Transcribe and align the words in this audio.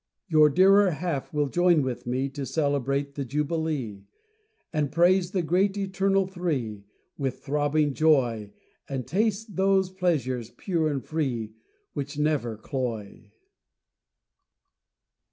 Your 0.27 0.49
dearer 0.49 0.89
half 0.89 1.31
will 1.31 1.47
join 1.47 1.83
with 1.83 2.07
me 2.07 2.27
To 2.29 2.43
celebrate 2.43 3.13
the 3.13 3.23
jubilee, 3.23 4.01
And 4.73 4.91
praise 4.91 5.29
the 5.29 5.43
Great 5.43 5.77
Eternal 5.77 6.25
Three 6.25 6.85
With 7.19 7.43
throbbing 7.43 7.93
joy, 7.93 8.51
And 8.89 9.05
taste 9.05 9.55
those 9.57 9.91
pleasures 9.91 10.49
pure 10.57 10.87
and 10.87 11.05
free 11.05 11.53
Which 11.93 12.17
never 12.17 12.57
cloy. 12.57 13.29